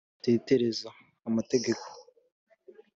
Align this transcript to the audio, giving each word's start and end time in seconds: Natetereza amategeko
Natetereza 0.09 0.89
amategeko 1.27 1.85